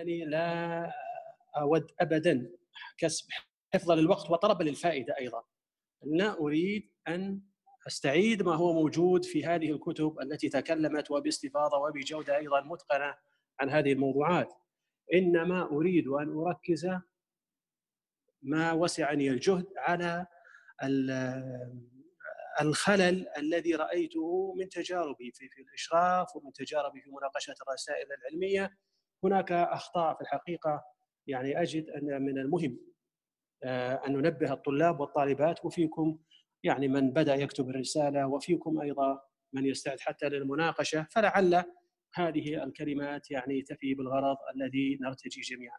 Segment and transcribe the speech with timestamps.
[0.00, 0.90] انني لا
[1.56, 2.50] أود ابدا
[2.98, 3.28] كسب
[3.74, 5.44] حفظا للوقت وطلبا للفائدة أيضا.
[6.02, 7.40] لا أريد أن
[7.86, 13.14] أستعيد ما هو موجود في هذه الكتب التي تكلمت وباستفاضة وبجودة أيضا متقنة
[13.60, 14.52] عن هذه الموضوعات.
[15.14, 16.88] إنما أريد أن أركز
[18.42, 20.26] ما وسعني الجهد على
[22.60, 28.78] الخلل الذي رأيته من تجاربي في, في الإشراف ومن تجاربي في مناقشة الرسائل العلمية.
[29.26, 30.84] هناك أخطاء في الحقيقة
[31.26, 32.78] يعني أجد أن من المهم
[33.64, 36.18] آه، أن ننبه الطلاب والطالبات وفيكم
[36.62, 39.20] يعني من بدأ يكتب الرسالة وفيكم أيضا
[39.52, 41.64] من يستعد حتى للمناقشة فلعل
[42.14, 45.78] هذه الكلمات يعني تفي بالغرض الذي نرتجي جميعا.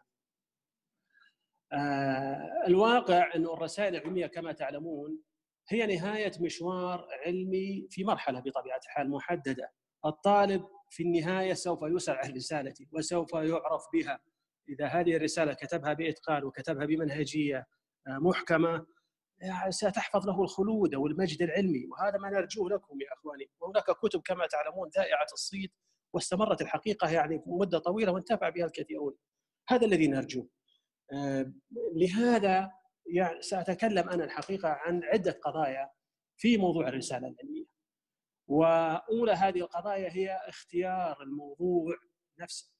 [1.72, 5.22] آه، الواقع انه الرسائل العلمية كما تعلمون
[5.68, 9.72] هي نهاية مشوار علمي في مرحلة بطبيعة الحال محددة.
[10.04, 14.20] الطالب في النهاية سوف يسأل عن رسالته وسوف يعرف بها.
[14.68, 17.66] إذا هذه الرسالة كتبها بإتقان وكتبها بمنهجية
[18.06, 18.86] آه، محكمة
[19.38, 21.86] يعني ستحفظ له الخلود أو المجد العلمي.
[21.86, 23.50] وهذا ما نرجوه لكم يا إخواني.
[23.60, 25.72] وهناك كتب كما تعلمون ذائعة الصيت
[26.12, 29.14] واستمرت الحقيقة يعني مدة طويلة وانتفع بها الكثيرون.
[29.68, 30.48] هذا الذي نرجوه.
[31.12, 31.52] آه،
[31.94, 32.70] لهذا
[33.06, 35.90] يعني سأتكلم أنا الحقيقة عن عدة قضايا
[36.36, 37.75] في موضوع الرسالة العلمية.
[38.48, 41.96] وأولى هذه القضايا هي اختيار الموضوع
[42.40, 42.72] نفسه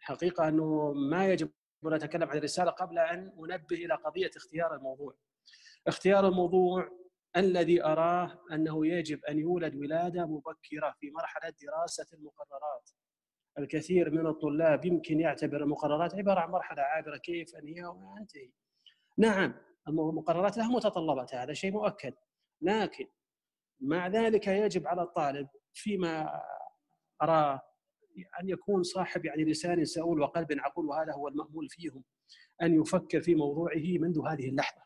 [0.00, 1.50] الحقيقة أنه ما يجب
[1.86, 5.14] أن نتكلم عن الرسالة قبل أن ننبه إلى قضية اختيار الموضوع
[5.86, 6.90] اختيار الموضوع
[7.36, 12.90] الذي أراه أنه يجب أن يولد ولادة مبكرة في مرحلة دراسة المقررات.
[13.58, 18.50] الكثير من الطلاب يمكن يعتبر المقررات عبارة عن مرحلة عابرة كيف انهيها وانتهي.
[19.18, 19.54] نعم
[19.88, 22.14] المقررات لها متطلبات هذا شيء مؤكد
[22.62, 23.06] لكن
[23.82, 26.40] مع ذلك يجب على الطالب فيما
[27.22, 27.60] اراه
[28.40, 32.04] أن يكون صاحب يعني لسان سؤول وقلب عقول وهذا هو المأمول فيهم
[32.62, 34.82] أن يفكر في موضوعه منذ هذه اللحظة.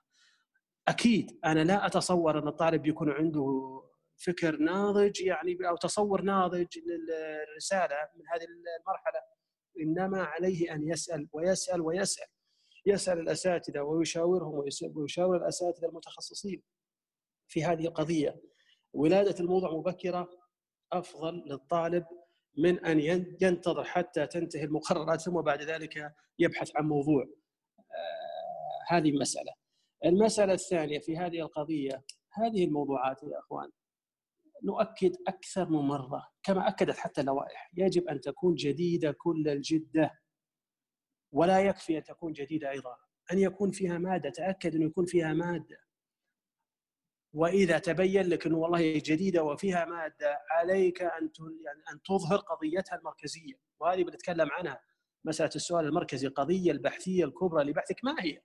[0.89, 3.77] أكيد أنا لا أتصور أن الطالب يكون عنده
[4.17, 8.47] فكر ناضج يعني أو تصور ناضج للرسالة من هذه
[8.81, 9.21] المرحلة
[9.81, 12.27] إنما عليه أن يسأل ويسأل ويسأل
[12.87, 16.63] يسأل الأساتذة ويشاورهم ويشاور الأساتذة المتخصصين
[17.49, 18.41] في هذه القضية.
[18.97, 20.29] ولادة الموضوع مبكرة
[20.93, 22.05] أفضل للطالب
[22.59, 23.01] من أن
[23.41, 27.25] ينتظر حتى تنتهي المقررات ثم بعد ذلك يبحث عن موضوع.
[27.79, 29.53] آه، هذه مسألة.
[30.05, 33.71] المسألة الثانية في هذه القضية هذه الموضوعات يا أخوان
[34.65, 40.11] نؤكد أكثر من مرة كما أكدت حتى اللوائح يجب أن تكون جديدة كل الجدة.
[41.33, 42.97] ولا يكفي أن تكون جديدة أيضا
[43.33, 45.86] أن يكون فيها مادة تأكد أن يكون فيها مادة.
[47.37, 51.31] وإذا تبين لك أنه والله جديدة وفيها مادة عليك أن
[51.65, 54.81] يعني أن تظهر قضيتها المركزية وهذه بنتكلم عنها
[55.25, 58.41] مسألة السؤال المركزي القضية البحثية الكبرى لبحثك ما هي؟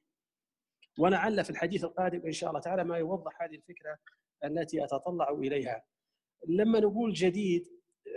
[1.00, 3.97] ولعل في الحديث القادم إن شاء الله تعالى ما يوضح هذه الفكرة
[4.44, 5.84] التي أتطلع إليها.
[6.47, 7.68] لما نقول جديد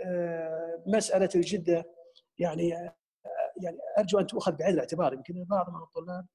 [0.05, 1.85] آه، مسألة الجدة
[2.39, 2.95] يعني آه،
[3.63, 6.25] يعني أرجو أن تؤخذ بعين الاعتبار يمكن بعض من الطلاب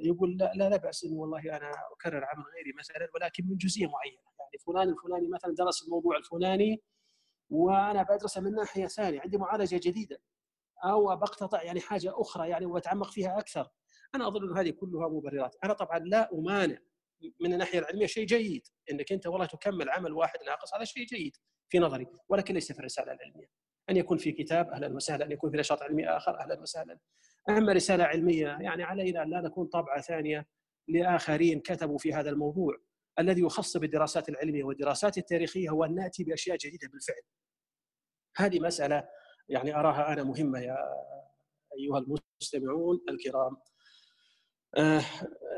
[0.00, 3.86] يقول لا لا, لا بأس إنه والله أنا أكرر عمل غيري مثلا ولكن من جزئية
[3.86, 4.18] معينة.
[4.40, 6.82] يعني فلان الفلاني مثلا درس الموضوع الفلاني
[7.50, 10.20] وأنا بدرسه من ناحية ثانية عندي معالجة جديدة
[10.84, 13.68] أو بقتطع يعني حاجة أخرى يعني وأتعمق فيها أكثر.
[14.14, 15.56] أنا أظن إنه هذه كلها مبررات.
[15.64, 16.78] أنا طبعا لا أمانع
[17.40, 21.36] من الناحية العلمية شيء جيد إنك أنت والله تكمل عمل واحد ناقص هذا شيء جيد
[21.68, 23.50] في نظري ولكن ليس في الرسالة العلمية.
[23.90, 26.98] أن يكون في كتاب أهلا وسهلا أن يكون في نشاط علمي آخر أهلا وسهلا.
[27.48, 30.46] أما رسالة علمية يعني علينا أن لا نكون طبعة ثانية
[30.88, 32.76] لآخرين كتبوا في هذا الموضوع
[33.18, 37.22] الذي يخص بالدراسات العلمية والدراسات التاريخية هو أن نأتي بأشياء جديدة بالفعل.
[38.36, 39.08] هذه مسألة
[39.48, 40.76] يعني أراها أنا مهمة يا
[41.78, 43.56] أيها المستمعون الكرام.
[44.76, 45.02] آه،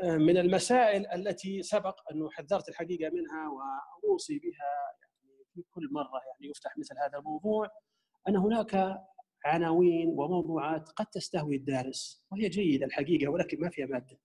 [0.03, 6.21] آه، من المسائل التي سبق انه حذرت الحقيقة منها وأوصي بها يعني في كل مرة
[6.31, 7.67] يعني يفتح مثل هذا الموضوع
[8.27, 8.75] أن هناك
[9.45, 14.19] عناوين وموضوعات قد تستهوي الدارس وهي جيدة الحقيقة ولكن ما فيها مادة.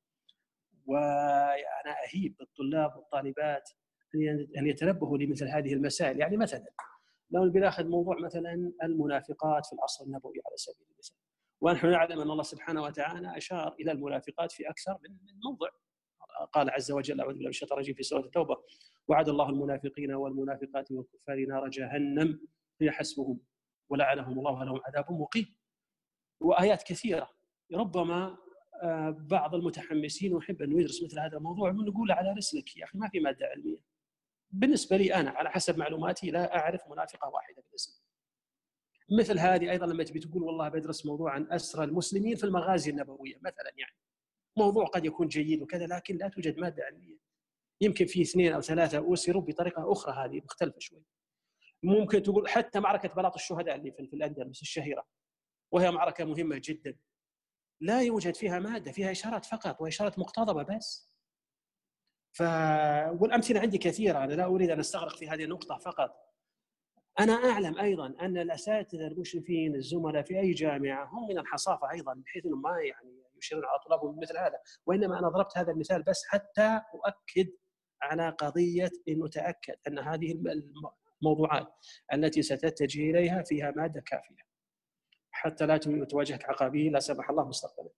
[0.87, 3.71] وأنا أهيب بالطلاب والطالبات
[4.59, 6.21] أن يتنبهوا لمثل هذه المسائل.
[6.21, 6.67] يعني مثلا
[7.31, 11.17] لو بناخذ موضوع مثلا المنافقات في العصر النبوي على سبيل المثال.
[11.61, 15.69] ونحن نعلم أن الله سبحانه وتعالى أشار إلى المنافقات في أكثر من موضع.
[16.53, 18.57] قال عز وجل أعوذ بالله من الشيطان الرجيم في سورة التوبة
[19.09, 22.41] وعد الله المنافقين والمنافقات والكفار نار جهنم
[22.81, 23.41] هي حسبهم.
[23.91, 25.57] ولعنهم الله ولهم عذاب مقيم.
[26.41, 27.31] وآيات كثيرة.
[27.75, 28.39] ربما
[28.83, 33.09] آه، بعض المتحمسين يحب انه يدرس مثل هذا الموضوع نقول على رسلك يا أخي ما
[33.09, 33.79] في مادة علمية.
[34.51, 38.03] بالنسبة لي أنا على حسب معلوماتي لا أعرف منافقة واحدة بالاسم.
[39.19, 43.37] مثل هذه أيضا لما تبي تقول والله بدرس موضوع عن أسرى المسلمين في المغازي النبوية
[43.37, 43.97] مثلا يعني.
[44.57, 47.19] موضوع قد يكون جيد وكذا لكن لا توجد مادة علمية.
[47.81, 51.03] يمكن في اثنين أو ثلاثة اسروا بطريقة أخرى هذه مختلفة شوي.
[51.83, 55.05] ممكن تقول حتى معركة بلاط الشهداء اللي في الأندلس الشهيرة.
[55.73, 56.99] وهي معركة مهمة جدا.
[57.81, 61.15] لا يوجد فيها مادة فيها إشارات فقط وإشارات مقتضبة بس.
[62.33, 62.43] ف
[63.21, 66.29] والأمثلة عندي كثيرة أنا لا أريد أن أستغرق في هذه النقطة فقط.
[67.21, 72.47] أنا أعلم أيضا أن الأساتذة المشرفين الزملاء في أي جامعة هم من الحصافة أيضا بحيث
[72.47, 74.59] إنهم ما يعني يشيرون على طلابهم بمثل هذا.
[74.87, 77.53] وإنما أنا ضربت هذا المثال بس حتى أؤكد
[78.03, 80.33] على قضية إنه تأكد أن هذه
[81.23, 81.75] الموضوعات
[82.13, 84.49] التي ستتجه إليها فيها مادة كافية.
[85.31, 87.91] حتى لا تواجهك عقابيه لا سمح الله مستقبلا.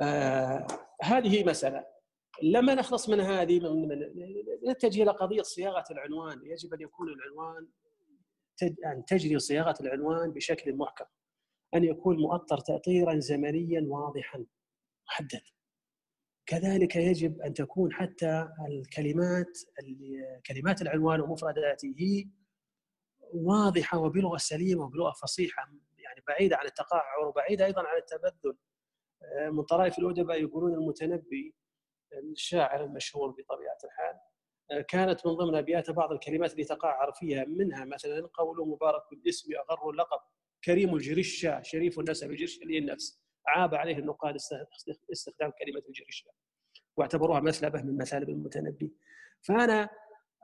[0.00, 0.66] آه
[1.02, 1.86] هذه مسألة.
[2.42, 3.60] لما نخلص من هذه
[4.68, 6.40] نتجه إلى قضية صياغة العنوان.
[6.46, 7.68] يجب أن يكون العنوان
[8.86, 11.04] أن تجري صياغة العنوان بشكل محكم.
[11.74, 14.46] أن يكون مؤطر تاطيرا زمنيا واضحا
[15.08, 15.42] محدد.
[16.46, 19.58] كذلك يجب أن تكون حتى الكلمات
[20.46, 22.26] كلمات العنوان ومفرداته
[23.34, 25.62] واضحة وبلغة سليمة وبلغة فصيحة
[25.98, 28.56] يعني بعيدة عن التقاعر وبعيدة أيضا عن التبذل.
[29.22, 31.54] آه، من طرائف الادباء يقولون المتنبي
[32.12, 34.20] الشاعر المشهور بطبيعة الحال
[34.70, 39.48] آه، كانت من ضمن أبيات بعض الكلمات اللي تقعر فيها منها مثلا قول مبارك الاسم
[39.70, 40.20] أغر اللقب
[40.64, 44.34] كريم الجرشة شريف النسب الجرشة النفس عاب عليه النقاد
[45.12, 46.30] استخدام كلمة الجرشة
[46.96, 48.92] واعتبروها مثلبه من مثالب المتنبي.
[49.42, 49.90] فأنا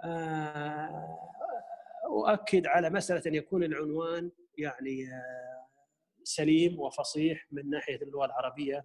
[0.04, 1.18] آه،
[2.06, 5.68] أؤكد على مسألة أن يكون العنوان يعني آه،
[6.24, 8.84] سليم وفصيح من ناحية اللغة العربية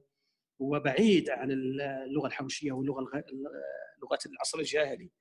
[0.59, 3.01] وبعيد عن اللغة الحوشية واللغة
[4.03, 5.11] لغة العصر الجاهلي.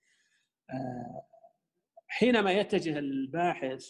[0.70, 1.26] آه،
[2.08, 3.86] حينما يتجه الباحث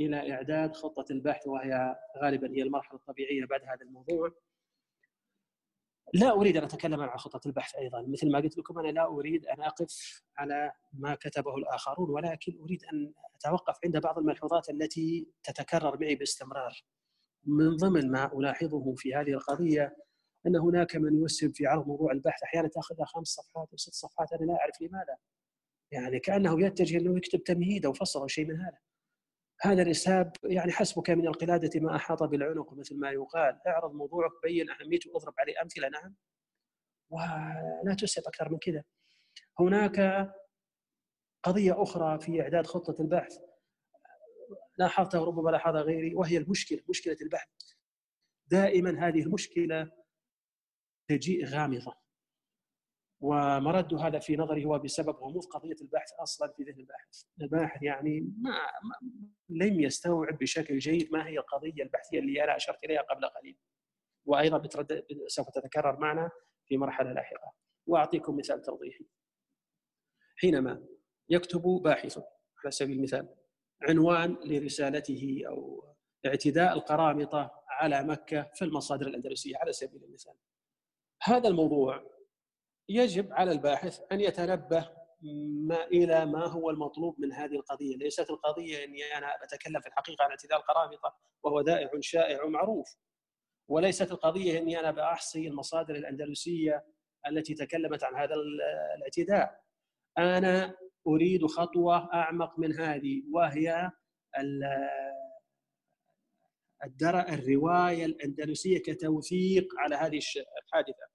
[0.00, 4.34] إلى إعداد خطة البحث وهي غالبا هي المرحلة الطبيعية بعد هذا الموضوع.
[6.14, 8.02] لا أريد أن أتكلم عن خطة البحث أيضا.
[8.02, 12.84] مثل ما قلت لكم أنا لا أريد أن أقف على ما كتبه الآخرون ولكن أريد
[12.84, 16.84] أن أتوقف عند بعض الملحوظات التي تتكرر معي باستمرار.
[17.46, 19.96] من ضمن ما ألاحظه في هذه القضية
[20.46, 24.32] أن هناك من يسهم في عرض موضوع البحث أحيانا تاخذها خمس صفحات أو ست صفحات
[24.32, 25.16] أنا لا أعرف لماذا.
[25.90, 28.78] يعني كأنه يتجه أنه يكتب تمهيد أو فصل أو شيء من هذا.
[29.64, 33.60] هذا الاسهاب يعني حسبك من القلادة ما أحاط بالعنق مثل ما يقال.
[33.66, 35.88] اعرض موضوعك بين أهميته واضرب عليه أمثلة.
[35.88, 36.14] نعم.
[37.10, 38.84] ولا تسهب أكثر من كذا.
[39.60, 40.28] هناك
[41.42, 43.38] قضية أخرى في إعداد خطة البحث.
[44.78, 47.48] لاحظتها وربما لاحظها غيري وهي المشكلة مشكلة البحث.
[48.46, 49.90] دائما هذه المشكلة
[51.08, 52.03] تجيء غامضة.
[53.20, 58.20] ومرد هذا في نظري هو بسبب غموض قضية البحث أصلا في ذهن الباحث، الباحث يعني
[58.20, 58.58] ما,
[59.48, 63.58] لم يستوعب بشكل جيد ما هي القضية البحثية اللي أنا أشرت إليها قبل قليل.
[64.26, 66.30] وأيضا بترد سوف تتكرر معنا
[66.66, 67.52] في مرحلة لاحقة.
[67.86, 69.06] وأعطيكم مثال توضيحي.
[70.36, 70.84] حينما
[71.28, 72.18] يكتب باحث
[72.64, 73.28] على سبيل المثال
[73.82, 75.84] عنوان لرسالته أو
[76.26, 80.34] اعتداء القرامطة على مكة في المصادر الأندلسية على سبيل المثال.
[81.22, 82.13] هذا الموضوع
[82.88, 84.90] يجب على الباحث أن يتنبه
[85.66, 90.24] ما إلى ما هو المطلوب من هذه القضية، ليست القضية إني أنا أتكلم في الحقيقة
[90.24, 92.96] عن اعتداء القرامطه وهو دائع شائع ومعروف.
[93.68, 96.84] وليست القضية إني أنا بأحصي المصادر الأندلسية
[97.26, 98.34] التي تكلمت عن هذا
[98.96, 99.60] الاعتداء.
[100.18, 100.76] أنا
[101.06, 103.90] أريد خطوة أعمق من هذه وهي
[107.32, 110.20] الرواية الأندلسية كتوثيق على هذه
[110.64, 111.13] الحادثة.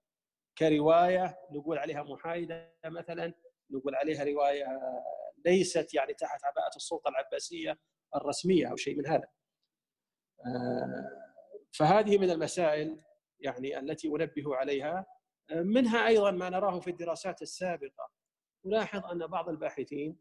[0.59, 3.33] كرواية نقول عليها محايدة مثلا
[3.71, 4.67] نقول عليها رواية
[5.45, 7.79] ليست يعني تحت عباءة السلطة العباسية
[8.15, 9.27] الرسمية أو شيء من هذا.
[10.45, 11.09] آه،
[11.71, 13.01] فهذه من المسائل
[13.39, 15.05] يعني التي أنبه عليها
[15.51, 18.11] منها أيضا ما نراه في الدراسات السابقة
[18.65, 20.19] نلاحظ أن بعض الباحثين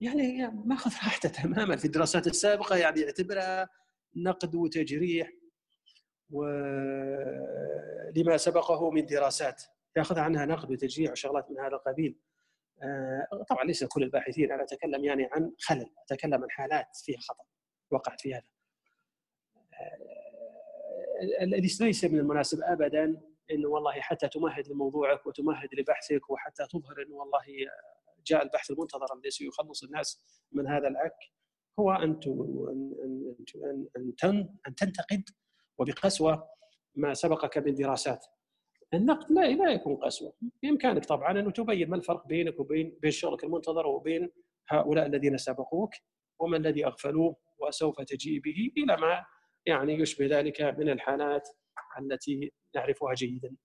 [0.00, 3.68] يعني ماخذ راحته تماما في الدراسات السابقة يعني يعتبرها
[4.16, 5.32] نقد وتجريح
[6.32, 9.62] ولما سبقه من دراسات.
[9.96, 12.18] ياخذ عنها نقد وتشجيع وشغلات من هذا القبيل.
[12.82, 15.90] آه، طبعا ليس كل الباحثين أنا أتكلم يعني عن خلل.
[16.10, 17.44] أتكلم عن حالات فيها خطأ
[17.90, 18.46] وقعت في هذا.
[19.74, 20.22] آه،
[21.80, 23.20] ليس من المناسب ابدا
[23.50, 27.42] انه والله حتى تمهد لموضوعك وتمهد لبحثك وحتى تظهر انه والله
[28.26, 31.16] جاء البحث المنتظر الذي سيخلص الناس من هذا العك.
[31.78, 32.20] هو أن
[33.96, 34.14] ان
[34.68, 35.24] أن تنتقد
[35.82, 36.48] وبقسوة
[36.94, 38.26] ما سبقك من دراسات.
[38.94, 40.32] النقد لا لا يكون قسوة.
[40.62, 44.30] بإمكانك طبعا انه تبين ما الفرق بينك وبين بين شغلك المنتظر وبين
[44.68, 45.94] هؤلاء الذين سبقوك
[46.38, 49.24] وما الذي أغفلوه وسوف تجيء به إلى ما
[49.66, 51.48] يعني يشبه ذلك من الحالات
[52.00, 53.56] التي نعرفها جيدا.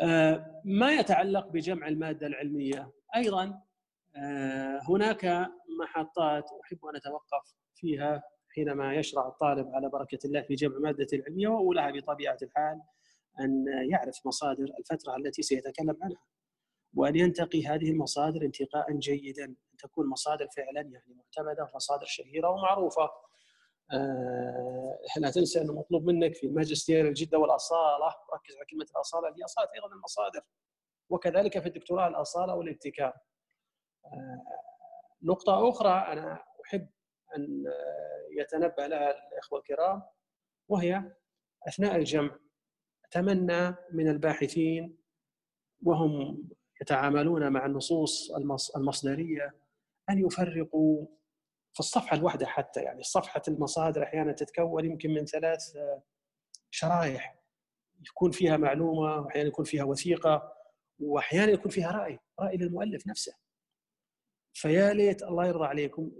[0.00, 3.62] آه، ما يتعلق بجمع المادة العلمية؟ أيضا
[4.16, 5.24] آه، هناك
[5.80, 8.22] محطات أحب أن أتوقف فيها.
[8.60, 12.82] حينما يشرع الطالب على بركة الله في جمع مادة العلمية واولها بطبيعة الحال
[13.40, 16.22] أن يعرف مصادر الفترة التي سيتكلم عنها.
[16.94, 23.10] وأن ينتقي هذه المصادر انتقاء جيدا أن تكون مصادر فعلا يعني معتمدة ومصادر شهيرة ومعروفة.
[23.92, 28.06] آه لا تنسى أنه مطلوب منك في الماجستير الجدة والأصالة.
[28.34, 30.40] ركز على كلمة الأصالة هي أصالة أيضا المصادر.
[31.08, 33.14] وكذلك في الدكتوراه الأصالة والابتكار.
[34.04, 34.44] آه
[35.22, 36.88] نقطة أخرى أنا أحب
[37.36, 37.64] أن
[38.30, 40.02] يتنبه لها الإخوة الكرام
[40.68, 41.12] وهي
[41.68, 42.38] أثناء الجمع
[43.04, 44.98] اتمنى من الباحثين
[45.82, 46.42] وهم
[46.80, 48.30] يتعاملون مع النصوص
[48.76, 49.54] المصدرية
[50.10, 51.06] أن يفرقوا
[51.72, 55.76] في الصفحة الواحدة حتى يعني صفحة المصادر أحيانا تتكون يمكن من ثلاث
[56.70, 57.40] شرائح
[58.08, 60.52] يكون فيها معلومة وأحيانا يكون فيها وثيقة
[60.98, 63.34] وأحيانا يكون فيها رأي رأي للمؤلف نفسه.
[64.52, 66.12] فيا ليت الله يرضى عليكم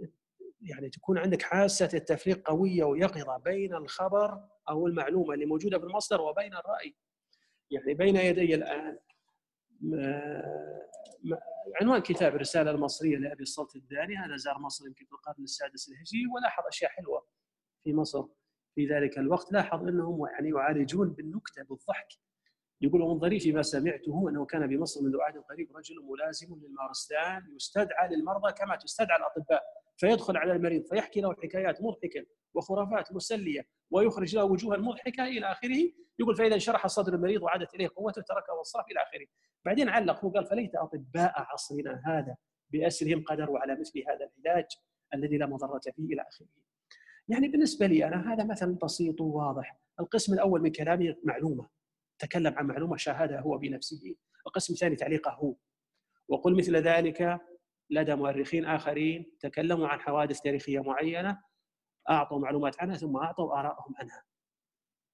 [0.61, 4.39] يعني تكون عندك حاسة التفريق قوية ويقظة بين الخبر
[4.69, 6.95] أو المعلومة اللي موجودة في المصدر وبين الرأي.
[7.71, 8.97] يعني بين يدي الآن
[11.81, 16.27] عنوان كتاب الرسالة المصرية لأبي السلط الداني هذا زار مصر يمكن في القرن السادس الهجري
[16.35, 17.25] ولاحظ أشياء حلوة
[17.83, 18.25] في مصر
[18.75, 19.51] في ذلك الوقت.
[19.51, 22.07] لاحظ أنهم يعني يعالجون بالنكتة بالضحك.
[22.81, 28.15] يقول من ظريف ما سمعته أنه كان بمصر منذ عهد قريب رجل ملازم للمارستان يستدعى
[28.15, 29.63] للمرضى كما تستدعى الأطباء.
[30.01, 35.91] فيدخل على المريض فيحكي له حكايات مضحكة وخرافات مسلية ويخرج له وجوها مضحكة إلى آخره.
[36.19, 39.25] يقول فإذا انشرح صدر المريض وعادت إليه قوته تركه وانصرف إلى آخره.
[39.65, 42.35] بعدين علق هو قال فليت أطباء عصرنا هذا
[42.69, 44.65] بأسرهم قدروا على مثل هذا العلاج
[45.13, 46.47] الذي لا مضرة فيه إلى آخره.
[47.27, 49.77] يعني بالنسبة لي أنا هذا مثل بسيط وواضح.
[49.99, 51.69] القسم الأول من كلامي معلومة
[52.19, 54.15] تكلم عن معلومة شاهدها هو بنفسه.
[54.47, 55.55] القسم الثاني تعليقه هو.
[56.27, 57.41] وقل مثل ذلك
[57.91, 61.41] لدى مؤرخين آخرين تكلموا عن حوادث تاريخية معينة
[62.09, 64.23] أعطوا معلومات عنها ثم أعطوا ارائهم عنها.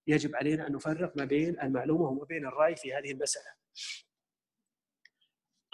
[0.08, 3.54] يجب علينا أن نفرق ما بين المعلومة وما بين الرأي في هذه المسألة.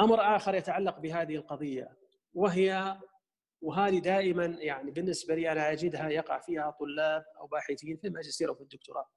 [0.01, 1.98] أمر آخر يتعلق بهذه القضية
[2.33, 3.00] وهي
[3.62, 8.55] وهذه دائما يعني بالنسبة لي أنا أجدها يقع فيها طلاب أو باحثين في الماجستير أو
[8.55, 9.10] في الدكتوراه.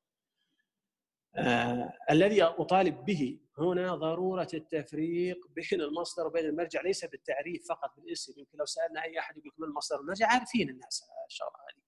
[1.38, 8.33] آه الذي أطالب به هنا ضرورة التفريق بين المصدر وبين المرجع ليس بالتعريف فقط بالاسم.
[8.38, 11.83] يمكن لو سألنا أي أحد يقول من المصدر والمرجع عارفين الناس الشغله هذه.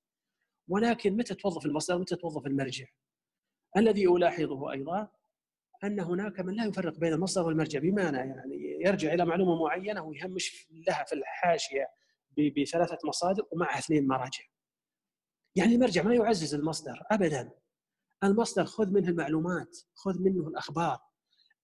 [0.68, 2.86] ولكن متى توظف المصدر؟ ومتى توظف المرجع؟
[3.76, 5.08] الذي ألاحظه أيضا
[5.84, 10.66] أن هناك من لا يفرق بين المصدر والمرجع بمعنى يعني يرجع إلى معلومة معينة ويهمش
[10.70, 11.88] لها في الحاشية
[12.56, 14.44] بثلاثة مصادر ومعها اثنين مراجع.
[15.56, 17.50] يعني المرجع ما يعزز المصدر ابدا.
[18.24, 21.08] المصدر خذ منه المعلومات خذ منه الأخبار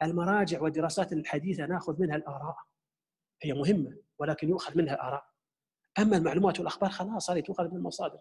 [0.03, 2.57] المراجع والدراسات الحديثة ناخذ منها الآراء.
[3.43, 5.27] هي مهمة ولكن يؤخذ منها الآراء.
[5.99, 8.21] أما المعلومات والأخبار خلاص هذه تؤخذ من المصادر.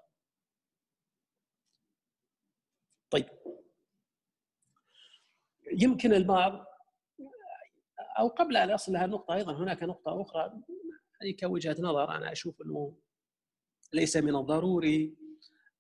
[3.10, 3.30] طيب.
[5.72, 6.66] يمكن البعض
[8.20, 10.62] أو قبل أن أصل لها نقطه أيضا هناك نقطة أخرى
[11.22, 12.98] هذه كوجهة نظر أنا أشوف أنه
[13.94, 15.18] ليس من الضروري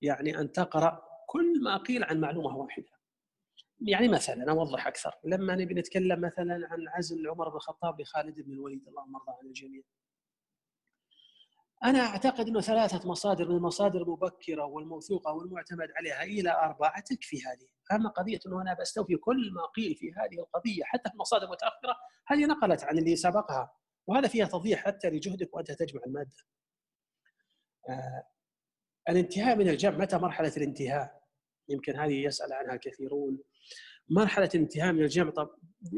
[0.02, 2.90] يعني أن تقرأ كل ما قيل عن معلومة واحدة
[3.82, 8.52] يعني مثلا أوضح أكثر لما نبي نتكلم مثلا عن عزل عمر بن الخطاب لخالد بن
[8.54, 9.84] الوليد اللهم ارضى عن الجميع
[11.84, 17.98] أنا أعتقد إنه ثلاثة مصادر من المصادر المبكرة والموثوقة والمعتمد عليها إلى أربعة تكفي هذه،
[18.00, 21.96] أما قضية إنه أنا بستوفي كل ما قيل في هذه القضية حتى في المصادر المتاخره
[22.28, 23.74] هذه نقلت عن اللي سبقها
[24.08, 26.38] وهذا فيها تضييع حتى لجهدك وأنت تجمع المادة.
[27.90, 28.24] آه
[29.10, 31.23] الانتهاء من الجمع متى مرحلة الانتهاء؟
[31.70, 33.40] يمكن هذه يسأل عنها كثيرون.
[34.10, 35.50] مرحلة الانتهاء من الجمع طب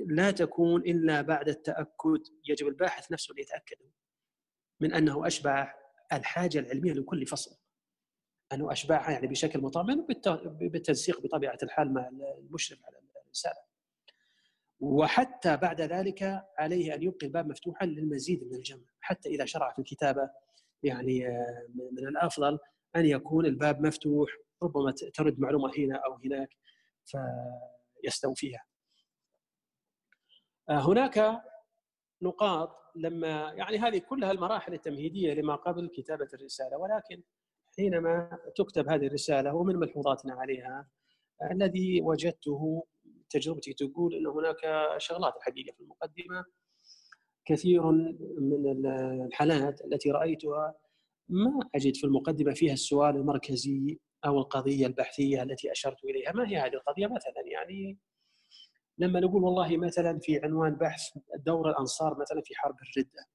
[0.08, 2.24] لا تكون إلا بعد التأكد.
[2.50, 3.78] يجب الباحث نفسه أن يتأكد
[4.80, 5.74] من أنه أشبع
[6.14, 7.58] الحاجة العلمية لكل فصل.
[8.54, 10.08] أنه أشبعها يعني بشكل مطمئن
[10.62, 12.08] بالتنسيق بطبيعة الحال مع
[12.38, 13.66] المشرف على الرسالة.
[14.80, 18.86] وحتى بعد ذلك عليه أن يبقي الباب مفتوحا للمزيد من الجمع.
[19.00, 20.30] حتى إذا شرع في الكتابة
[20.84, 22.60] يعني آه، من الأفضل
[22.96, 24.30] أن يكون الباب مفتوح
[24.64, 26.50] ربما ترد معلومة هنا أو هناك
[27.06, 28.64] فيستوفيها.
[30.70, 31.42] آه، هناك
[32.22, 37.24] نقاط لما يعني هذه كلها المراحل التمهيدية لما قبل كتابة الرسالة ولكن
[37.78, 40.88] حينما تكتب هذه الرسالة ومن ملحوظاتنا عليها
[41.52, 42.88] الذي وجدته
[43.30, 46.46] تجربتي تقول إن هناك شغلات الحقيقة في المقدمة.
[47.46, 47.92] كثير
[48.40, 48.86] من
[49.26, 50.74] الحالات التي رأيتها
[51.30, 56.58] ما أجد في المقدمة فيها السؤال المركزي أو القضية البحثية التي أشرت إليها، ما هي
[56.58, 57.98] هذه القضية مثلا يعني
[58.98, 61.02] لما نقول والله مثلا في عنوان بحث
[61.46, 63.26] دور الأنصار مثلا في حرب الردة.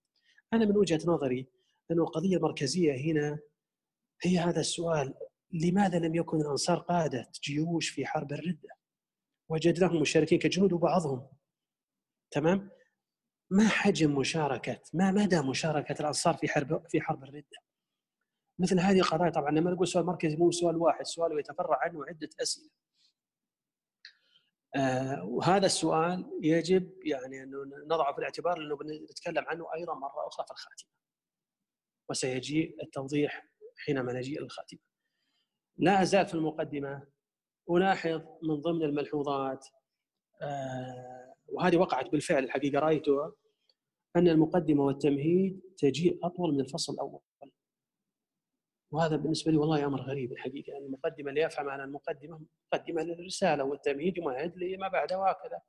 [0.53, 1.47] أنا من وجهة نظري
[1.91, 3.39] أن القضية المركزيه هنا
[4.23, 5.15] هي هذا السؤال
[5.53, 8.69] لماذا لم يكن الأنصار قادة جيوش في حرب الردة؟
[9.49, 11.27] وجد لهم مشاركين كجنود وبعضهم
[12.31, 12.71] تمام؟
[13.51, 17.70] ما حجم مشاركة ما مدى مشاركة الأنصار في حرب في حرب الردة؟
[18.61, 19.51] مثل هذه القضايا طبعا.
[19.51, 22.71] لما نقول سؤال مركزي مو سؤال واحد سؤال يتفرع عنه عدة أسئلة.
[24.77, 30.47] آه وهذا السؤال يجب يعني أنه نضعه في الاعتبار لأنه بنتكلم عنه أيضا مرة أخرى
[30.47, 30.91] في الخاتمة.
[32.11, 34.81] وسيجي التوضيح حينما نجيء للخاتمة.
[35.79, 37.07] لا أزال في المقدمة
[37.71, 39.67] ألاحظ من ضمن الملحوظات
[40.43, 43.33] آه وهذه وقعت بالفعل الحقيقة رأيتها
[44.17, 47.21] أن المقدمة والتمهيد تجيء أطول من الفصل الأول.
[48.93, 52.41] وهذا بالنسبة لي والله أمر غريب الحقيقة يعني المقدمه اللي افهم عن المقدمة
[52.73, 55.61] مقدمه للرسالة والتمهيد يمهد لما بعدها وهكذا.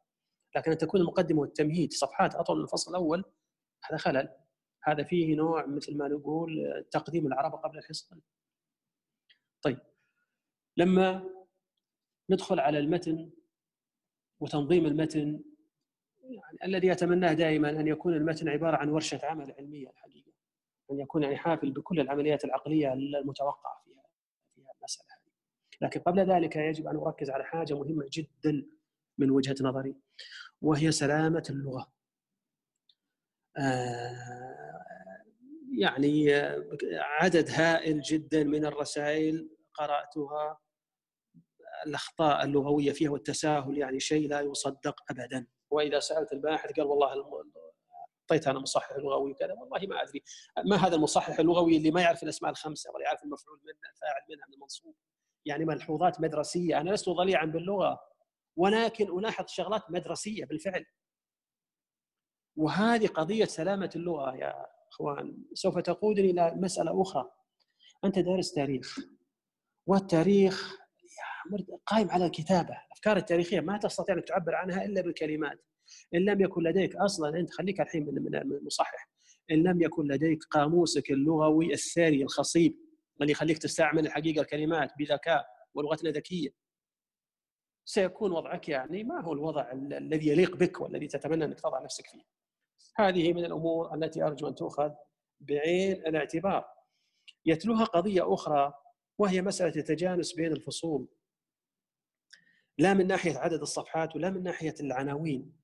[0.56, 3.24] لكن أن تكون المقدمة والتمهيد صفحات أطول من الفصل الأول
[3.90, 4.30] هذا خلل.
[4.84, 8.20] هذا فيه نوع مثل ما نقول تقديم العرب قبل الحصان
[9.62, 9.80] طيب
[10.78, 11.30] لما
[12.30, 13.32] ندخل على المتن
[14.40, 15.44] وتنظيم المتن
[16.24, 20.31] يعني الذي أتمناه دائما أن يكون المتن عبارة عن ورشة عمل علمية الحقيقة.
[20.92, 24.04] أن يكون يعني حافل بكل العمليات العقلية المتوقعة فيها
[24.56, 25.32] في المسألة هذه.
[25.82, 28.68] لكن قبل ذلك يجب أن أركز على حاجة مهمة جدا
[29.18, 29.96] من وجهة نظري
[30.62, 31.92] وهي سلامة اللغة.
[33.58, 34.42] آه،
[35.80, 36.34] يعني
[36.94, 40.60] عدد هائل جدا من الرسائل قرأتها
[41.86, 47.14] الأخطاء اللغوية فيها والتساهل يعني شيء لا يصدق ابدا وإذا سألت الباحث قال والله
[48.32, 50.24] أعطيت أنا مصحح لغوي وكذا والله ما أدري.
[50.66, 54.48] ما هذا المصحح اللغوي اللي ما يعرف الأسماء الخمسة ولا يعرف المفعول منه الفاعل منها
[54.48, 54.96] من المنصوب.
[55.46, 58.00] يعني ملحوظات مدرسية أنا لست ضليعا باللغة
[58.56, 60.86] ولكن ألاحظ شغلات مدرسية بالفعل.
[62.56, 65.38] وهذه قضية سلامة اللغة يا أخوان.
[65.54, 67.32] سوف تقودني إلى مسألة أخرى.
[68.06, 69.00] أنت دارس تاريخ
[69.88, 70.78] والتاريخ
[71.86, 72.78] قائم على الكتابة.
[72.88, 75.71] الافكار التاريخية ما تستطيع أن تعبر عنها إلا بالكلمات.
[76.16, 79.10] إن لم يكن لديك أصلا أنت خليك الحين من المصحح
[79.52, 82.78] إن لم يكن لديك قاموسك اللغوي الثري الخصيب
[83.22, 86.50] اللي يخليك تستعمل الحقيقة الكلمات بذكاء ولغتنا ذكية
[87.86, 92.24] سيكون وضعك يعني ما هو الوضع الذي يليق بك والذي تتمنى أنك تضع نفسك فيه.
[92.96, 94.92] هذه من الأمور التي أرجو أن تؤخذ
[95.40, 96.66] بعين الاعتبار.
[97.46, 98.74] يتلوها قضية أخرى
[99.18, 101.08] وهي مسألة التجانس بين الفصول.
[102.78, 105.61] لا من ناحية عدد الصفحات ولا من ناحية العناوين.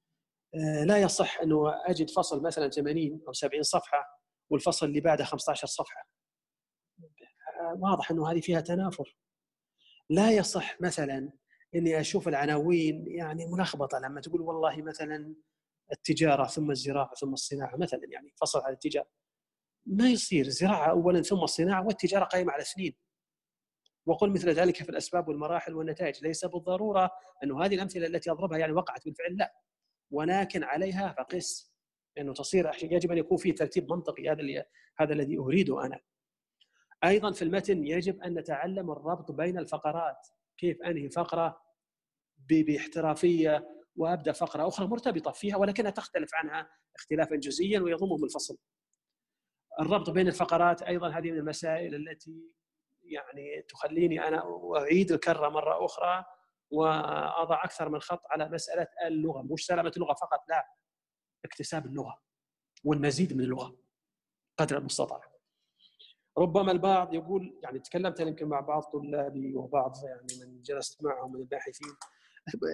[0.56, 5.68] آه، لا يصح انه أجد فصل مثلا 80 أو 70 صفحة والفصل اللي بعده 15
[5.68, 6.08] صفحة.
[7.62, 9.18] آه، واضح أنه هذه فيها تنافر.
[10.10, 11.32] لا يصح مثلا
[11.76, 15.36] إني أشوف العناوين يعني ملخبطة لما تقول والله مثلا
[15.92, 19.10] التجارة ثم الزراعة ثم الصناعة مثلا يعني فصل على التجارة.
[19.86, 20.46] ما يصير.
[20.46, 22.96] الزراعه اولا ثم الصناعة والتجارة قائمة على سنين.
[24.06, 26.24] وقل مثل ذلك في الأسباب والمراحل والنتائج.
[26.24, 27.12] ليس بالضرورة
[27.44, 29.36] انه هذه الأمثلة التي أضربها يعني وقعت بالفعل.
[29.38, 29.54] لا.
[30.12, 31.74] ولكن عليها فقس
[32.18, 34.66] انه تصير يجب أن يكون في ترتيب منطقي هذا اللي
[35.00, 36.00] هذا الذي أريده أنا.
[37.04, 41.62] أيضا في المتن يجب أن نتعلم الربط بين الفقرات، كيف أنهي فقرة
[42.50, 48.58] باحترافية وأبدأ فقرة أخرى مرتبطة فيها ولكنها تختلف عنها اختلافا جزئيا ويضمهم الفصل.
[49.80, 52.56] الربط بين الفقرات أيضا هذه من المسائل التي
[53.02, 54.44] يعني تخليني أنا
[54.78, 56.26] أعيد الكرة مرة أخرى
[56.72, 59.42] وأضع أكثر من خط على مسألة اللغة.
[59.42, 60.68] مش سلامة اللغة فقط لا
[61.46, 62.22] اكتساب اللغة
[62.84, 63.78] والمزيد من اللغة
[64.58, 65.22] قدر المستطاع.
[66.38, 71.40] ربما البعض يقول يعني تكلمت يمكن مع بعض طلابي وبعض يعني من جلست معهم من
[71.40, 71.88] الباحثين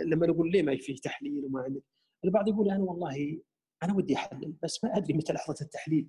[0.06, 1.84] لما نقول ليه ما في تحليل وما عندك؟
[2.25, 3.41] البعض يقول أنا والله
[3.84, 6.08] أنا ودي أحلل بس ما أدري متى لحظة التحليل.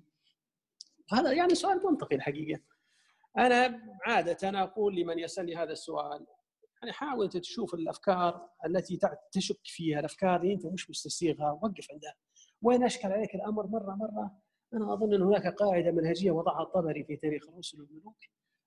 [1.13, 2.61] هذا يعني سؤال منطقي الحقيقة.
[3.37, 6.27] أنا عادة أقول لمن يسألني هذا السؤال
[6.85, 8.99] يعني حاول تشوف الأفكار التي
[9.31, 12.15] تشك فيها الأفكار اللي أنت مش مستسيغها وقف عندها.
[12.61, 14.41] وين أشكل عليك الأمر مرة مرة
[14.73, 18.17] أنا أظن أن هناك قاعدة منهجية وضعها الطبري في تاريخ الرسل والملوك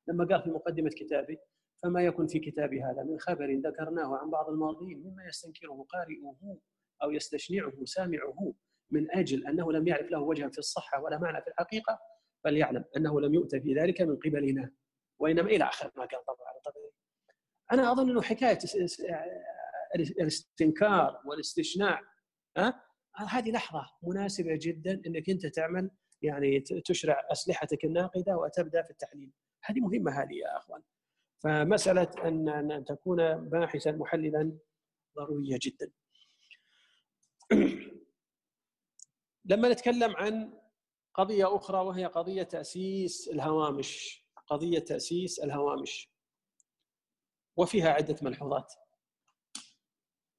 [0.08, 1.36] لما قال في مقدمة كتابه
[1.82, 6.58] فما يكن في كتابي هذا من خبر ذكرناه عن بعض الماضين مما يستنكره قارئه
[7.02, 8.54] أو يستشنعه سامعه
[8.90, 11.98] من أجل أنه لم يعرف له وجها في الصحة ولا معنى في الحقيقة
[12.44, 14.70] فليعلم أنه لم يؤت في ذلك من قبلنا.
[15.18, 16.48] وإنما إلى آخر ما قال طبعا
[17.72, 18.58] أنا أظن إنه حكاية
[19.94, 22.00] الاستنكار والاستشناع
[22.56, 22.84] ها؟
[23.16, 25.90] هذه لحظة مناسبة جدا إنك أنت تعمل
[26.22, 29.32] يعني تشرع أسلحتك الناقدة وتبدأ في التحليل.
[29.64, 30.82] هذه مهمة هذه يا أخوان.
[31.38, 34.58] فمسألة ان أن تكون باحثا محللا
[35.16, 35.90] ضرورية جدا.
[39.44, 40.52] لما نتكلم عن
[41.14, 46.17] قضية أخرى وهي قضية تأسيس الهوامش قضية تأسيس الهوامش.
[47.58, 48.72] وفيها عدة ملحوظات.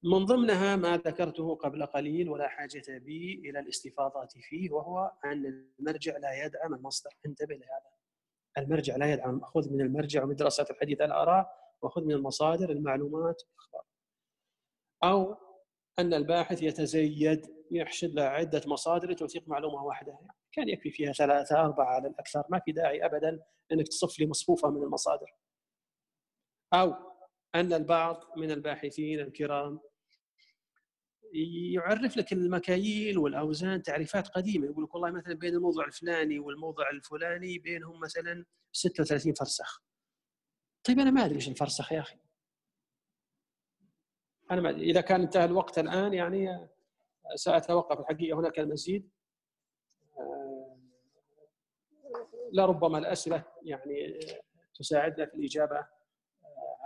[0.04, 6.16] من ضمنها ما ذكرته قبل قليل ولا حاجة بي إلى الاستفاضة فيه وهو أن المرجع
[6.16, 7.10] لا يدعم المصدر.
[7.26, 7.90] انتبه لهذا.
[8.58, 9.40] المرجع لا يدعم.
[9.44, 13.84] خذ من المرجع ومن دراسة الحديث الآراء وخذ من المصادر المعلومات والأخبار
[15.04, 15.36] أو
[15.98, 20.18] أن الباحث يتزيد يحشد له عدة مصادر توثيق معلومة واحدة.
[20.52, 22.44] كان يكفي فيها ثلاثة أربعة على الأكثر.
[22.48, 25.34] ما في داعي أبدا أنك تصف لي مصفوفة من المصادر.
[26.74, 27.09] أو
[27.54, 29.80] أن البعض من الباحثين الكرام
[31.72, 34.66] يعرف لك المكاييل والأوزان تعريفات قديمة.
[34.66, 39.82] يقول لك والله مثلا بين الموضوع الفلاني والموضوع الفلاني بينهم مثلا 36 فرسخ.
[40.84, 42.16] طيب أنا ما أدري إيش الفرسخ يا أخي.
[44.50, 44.90] أنا ما أدري.
[44.90, 46.68] إذا كان انتهى الوقت الآن يعني
[47.34, 48.00] سأتوقف.
[48.00, 49.10] الحقيقة هناك المزيد.
[52.52, 54.18] لربما الأسئلة يعني
[54.74, 55.86] تساعدنا في الإجابة.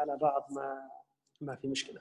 [0.04, 0.90] على بعض ما
[1.40, 2.00] ما في مشكلة.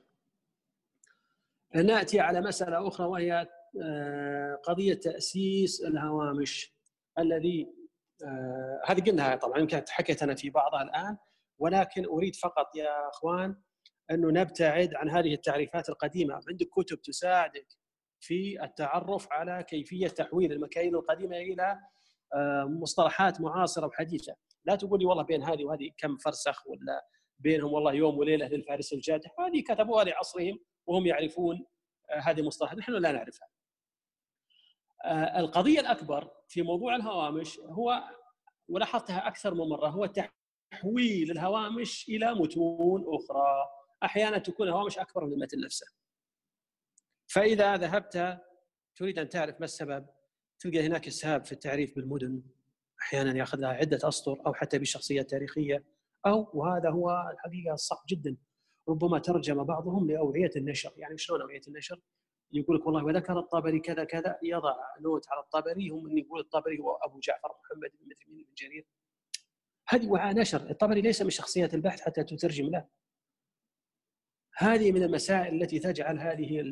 [1.75, 3.47] نأتي على مسألة أخرى وهي
[3.83, 6.75] آه، قضية تأسيس الهوامش
[7.19, 7.67] الذي
[8.25, 11.17] آه، هذه قلناها طبعا يمكن حكيت أنا في بعضها الآن
[11.59, 13.55] ولكن أريد فقط يا أخوان
[14.11, 16.33] أنه نبتعد عن هذه التعريفات القديمة.
[16.49, 17.67] عندك كتب تساعدك
[18.19, 21.79] في التعرف على كيفية تحويل المكاين القديمة إلى
[22.35, 24.35] آه، مصطلحات معاصرة وحديثة.
[24.65, 27.05] لا تقول لي والله بين هذه وهذه كم فرسخ ولا
[27.43, 31.65] بينهم والله يوم وليلة للفارس الجاد هذه كتبوها لعصرهم وهم يعرفون
[32.09, 33.47] آه، هذه المصطلحات نحن لا نعرفها.
[35.05, 38.03] آه، القضية الأكبر في موضوع الهوامش هو
[38.67, 43.69] ولاحظتها أكثر من مرة هو تحويل الهوامش إلى متون أخرى.
[44.03, 45.87] أحيانا تكون الهوامش أكبر من المتن نفسه.
[47.27, 48.41] فإذا ذهبت
[48.95, 50.05] تريد أن تعرف ما السبب
[50.59, 52.43] تلقى هناك اسهاب في التعريف بالمدن.
[53.01, 55.83] أحيانا ياخذ لها عدة أسطر أو حتى بالشخصيه التاريخيه
[56.25, 58.37] أو وهذا هو الحقيقة الصعب جدا
[58.89, 61.99] ربما ترجم بعضهم لأوعية النشر، يعني شلون أوعية النشر؟
[62.51, 66.79] يقول لك والله وذكر الطبري كذا كذا يضع نوت على الطبري هم ان يقول الطبري
[66.79, 68.87] هو أبو جعفر محمد بن مثل بن جرير.
[69.87, 72.87] هذه وعاء نشر، الطبري ليس من شخصيات البحث حتى تترجم له.
[74.57, 76.63] هذه من المسائل التي تجعل هذه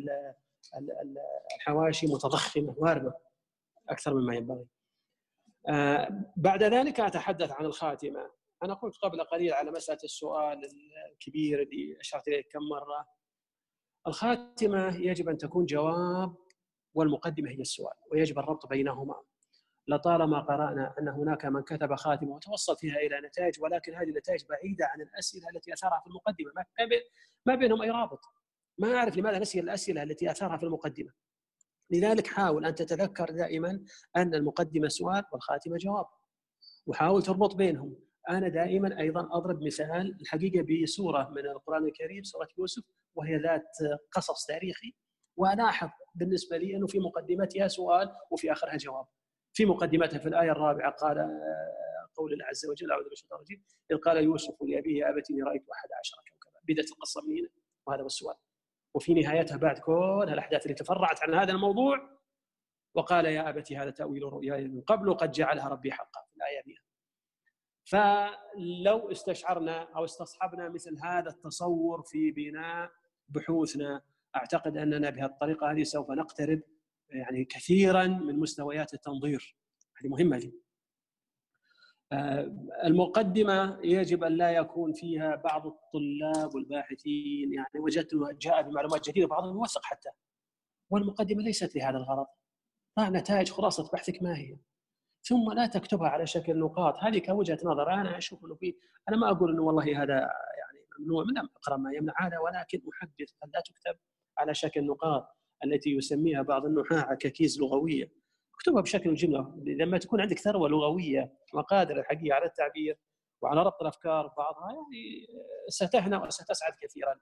[1.58, 3.14] الحواشي متضخمة واربه
[3.90, 4.66] أكثر مما ينبغي.
[5.68, 8.32] آه، بعد ذلك أتحدث عن الخاتمة
[8.64, 10.62] أنا قلت قبل قليل على مسألة السؤال
[11.12, 13.08] الكبير اللي أشرت إليه كم مرة.
[14.08, 16.36] الخاتمة يجب أن تكون جواب
[16.94, 19.16] والمقدمة هي السؤال ويجب الربط بينهما.
[19.88, 24.86] لطالما قرأنا أن هناك من كتب خاتمة وتوصل فيها إلى نتائج ولكن هذه النتائج بعيدة
[24.86, 26.52] عن الأسئلة التي أثارها في المقدمة.
[27.46, 28.20] ما بينهم أي رابط؟
[28.78, 31.14] ما أعرف لماذا نسي الأسئلة التي أثارها في المقدمة.
[31.90, 36.06] لذلك حاول أن تتذكر دائما أن المقدمة سؤال والخاتمة جواب
[36.86, 38.11] وحاول تربط بينهم.
[38.30, 42.84] أنا دائما أيضا أضرب مثال الحقيقة بسورة من القرآن الكريم سورة يوسف
[43.16, 43.78] وهي ذات
[44.12, 44.94] قصص تاريخي.
[45.38, 49.06] وألاحظ بالنسبة لي أنه في مقدمتها سؤال وفي آخرها جواب.
[49.54, 51.18] في مقدمتها في الآية الرابعة قال
[52.16, 55.62] قول الله عز وجل أعوذ بالله الرجيم إذ قال يوسف لأبيه يا ابت إني رأيت
[55.70, 56.60] أحد عشر كوكبا.
[56.68, 57.50] بدأت القصة من هنا
[57.88, 58.36] وهذا هو السؤال.
[58.96, 62.20] وفي نهايتها بعد كل الأحداث اللي تفرعت عن هذا الموضوع
[62.96, 66.22] وقال يا ابت هذا تأويل رؤياي من قبل قد جعلها ربي حقا.
[66.32, 66.76] في الآية 100
[67.92, 72.92] فلو استشعرنا أو استصحبنا مثل هذا التصور في بناء
[73.30, 74.02] بحوثنا
[74.36, 76.62] أعتقد أننا بهالطريقة هذه سوف نقترب
[77.10, 79.58] يعني كثيرا من مستويات التنظير.
[79.98, 80.54] هذه مهمة لي
[82.12, 89.28] آه، المقدمة يجب أن لا يكون فيها بعض الطلاب والباحثين يعني وجدت جاء بمعلومات جديدة
[89.28, 90.10] بعضهم يوثق حتى.
[90.90, 92.26] والمقدمة ليست لهذا الغرض.
[93.00, 94.58] ضع نتائج خلاصة بحثك ما هي.
[95.24, 96.98] ثم لا تكتبها على شكل نقاط.
[96.98, 97.94] هذه كوجهة نظر.
[97.94, 98.76] أنا أشوف إنه في
[99.10, 100.14] أنا ما أقول إنه والله هذا
[100.60, 104.00] يعني ممنوع من أقرأ ما يمنع هذا ولكن أحدث أن لا تكتب
[104.38, 105.28] على شكل نقاط
[105.66, 108.12] التي يسميها بعض النحاة عكاكيز لغوية.
[108.56, 109.54] اكتبها بشكل جملة.
[109.58, 113.00] لما تكون عندك ثروة لغوية وقادره الحقيقة على التعبير
[113.42, 115.28] وعلى ربط الأفكار ببعضها يعني
[115.68, 117.20] ستهنى وستسعد كثيرا.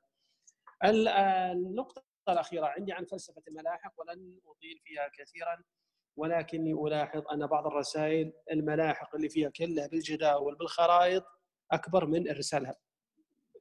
[0.84, 5.64] النقطة الأخيرة عندي عن فلسفة الملاحق ولن أطيل فيها كثيرا.
[6.20, 11.24] ولكني ألاحظ أن بعض الرسائل الملاحق اللي فيها كلها بالجداول بالخرائط
[11.72, 12.66] أكبر من الرسالة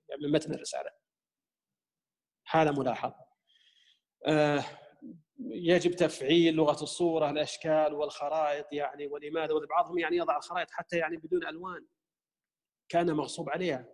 [0.08, 0.90] يعني من متن الرسالة.
[2.50, 3.12] هذا ملاحظ.
[4.26, 4.64] آه
[5.40, 11.46] يجب تفعيل لغة الصورة الأشكال والخرائط يعني ولماذا؟ وبعضهم يعني يضع الخرائط حتى يعني بدون
[11.46, 11.86] ألوان
[12.88, 13.86] كان مغصوب عليها.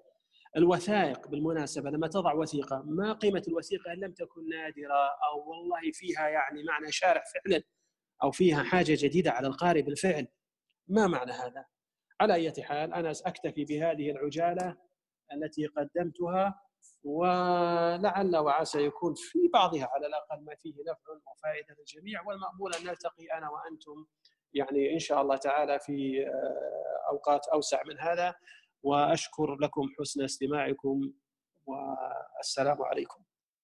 [0.57, 6.29] الوثائق بالمناسبة لما تضع وثيقة ما قيمة الوثيقة إن لم تكن نادرة أو والله فيها
[6.29, 7.63] يعني معنى شارع فعلا.
[8.23, 10.27] أو فيها حاجة جديدة على القارئ بالفعل
[10.89, 11.65] ما معنى هذا؟
[12.21, 14.77] على أي حال أنا اكتفي بهذه العجالة
[15.33, 16.61] التي قدمتها
[17.05, 23.27] ولعل وعسى يكون في بعضها على الأقل ما فيه نفع وفائدة للجميع والمأمول أن نلتقي
[23.39, 24.07] أنا وأنتم
[24.55, 28.35] يعني إن شاء الله تعالى في آه، أوقات أوسع من هذا
[28.83, 31.13] وأشكر لكم حسن استماعكم
[31.67, 33.25] والسلام عليكم